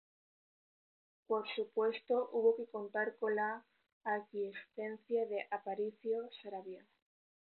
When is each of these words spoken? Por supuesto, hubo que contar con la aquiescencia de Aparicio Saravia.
Por 1.27 1.47
supuesto, 1.53 2.27
hubo 2.33 2.55
que 2.57 2.65
contar 2.65 3.15
con 3.19 3.35
la 3.35 3.63
aquiescencia 4.03 5.27
de 5.27 5.45
Aparicio 5.51 6.27
Saravia. 6.41 6.83